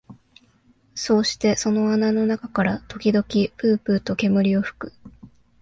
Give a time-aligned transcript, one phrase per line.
[0.95, 3.23] そうしてその穴の中から時々
[3.55, 4.93] ぷうぷうと煙を吹く